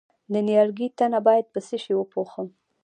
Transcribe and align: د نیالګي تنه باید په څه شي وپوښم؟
د 0.31 0.33
نیالګي 0.47 0.87
تنه 0.97 1.19
باید 1.27 1.45
په 1.53 1.59
څه 1.67 1.75
شي 1.83 1.93
وپوښم؟ 1.97 2.47